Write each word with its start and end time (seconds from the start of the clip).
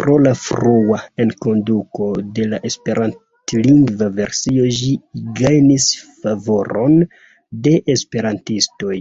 Pro 0.00 0.12
la 0.26 0.32
frua 0.42 0.98
enkonduko 1.24 2.12
de 2.38 2.46
la 2.54 2.62
esperantlingva 2.70 4.10
versio 4.22 4.70
ĝi 4.80 4.94
gajnis 5.44 5.92
favoron 6.08 7.00
de 7.68 7.78
esperantistoj. 8.00 8.98